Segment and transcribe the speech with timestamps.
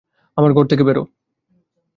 [0.37, 1.03] আমার ঘর থেকে বেরো!